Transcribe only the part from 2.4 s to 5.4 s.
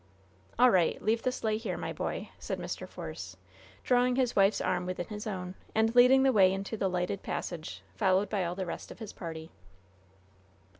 Mr. Force, drawing his wife's arm within his